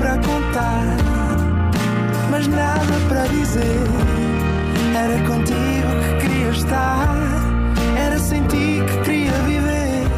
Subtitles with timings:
[0.00, 0.96] para contar,
[2.30, 3.60] mas nada para dizer.
[4.96, 7.14] Era contigo que queria estar,
[7.98, 10.08] era sem ti que queria viver.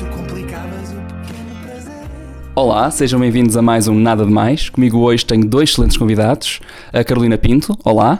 [0.00, 2.10] Tu complicavas o pequeno prazer.
[2.56, 4.68] Olá, sejam bem-vindos a mais um Nada de Mais.
[4.68, 6.58] Comigo hoje tenho dois excelentes convidados,
[6.92, 8.18] a Carolina Pinto, olá,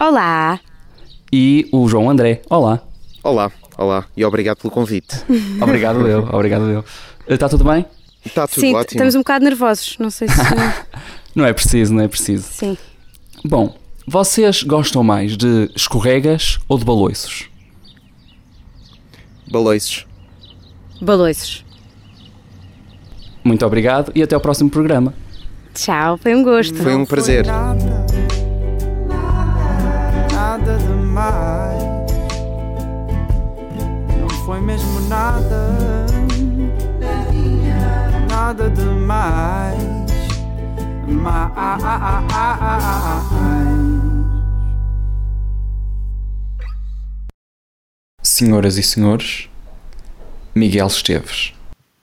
[0.00, 0.58] Olá!
[1.30, 2.80] e o João André, olá.
[3.22, 5.22] Olá, olá e obrigado pelo convite.
[5.60, 6.82] Obrigado eu, obrigado eu.
[7.28, 7.84] Está tudo bem?
[8.24, 8.96] Está tudo Sim, ótimo.
[8.96, 10.34] estamos um bocado nervosos, não sei se.
[11.34, 12.44] Não é preciso, não é preciso.
[12.52, 12.78] Sim.
[13.44, 13.74] Bom,
[14.06, 17.48] vocês gostam mais de escorregas ou de baloiços?
[19.50, 20.06] Baloiços.
[21.02, 21.64] Baloiços.
[23.42, 25.12] Muito obrigado e até ao próximo programa.
[25.74, 26.76] Tchau, foi um gosto.
[26.76, 27.44] Foi um prazer.
[27.46, 28.06] Nada,
[30.32, 31.82] nada demais.
[34.20, 36.06] Não foi mesmo nada,
[48.22, 49.48] Senhoras e senhores,
[50.54, 51.52] Miguel Esteves.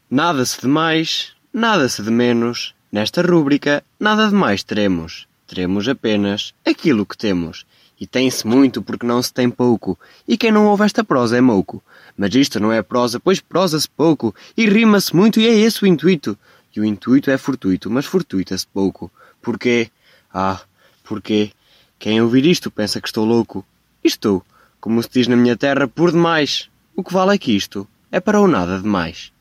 [0.10, 2.76] Nada-se de mais, nada-se de menos.
[2.92, 5.26] Nesta rúbrica, nada de mais teremos.
[5.48, 7.66] Teremos apenas aquilo que temos.
[8.00, 9.98] E tem-se muito porque não se tem pouco.
[10.28, 11.82] E quem não ouve esta prosa é mouco.
[12.18, 14.36] Mas isto não é prosa, pois prosa-se pouco.
[14.58, 16.38] E rima-se muito e é esse o intuito.
[16.76, 19.12] E o intuito é fortuito, mas fortuita-se pouco.
[19.42, 19.90] Porquê?
[20.34, 20.62] Ah,
[21.04, 21.52] porquê?
[22.00, 23.66] Quem ouvir isto pensa que estou louco.
[24.04, 24.44] Estou,
[24.80, 26.70] como se diz na minha terra, por demais.
[26.96, 29.30] O que vale é que isto é para o nada demais.